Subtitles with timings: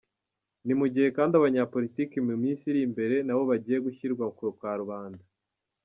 [0.65, 5.23] Ni mu gihe kandi abanyapolitiki mu minsi iri imbere nabo bagiye gushyirwa ku karubanda.